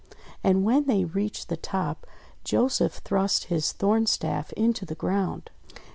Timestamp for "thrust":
3.05-3.43